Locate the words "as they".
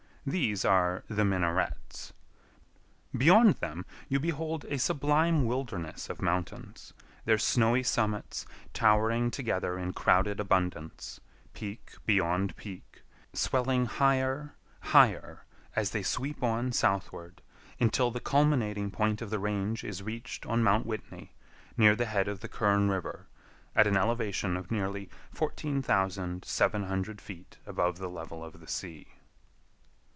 15.75-16.03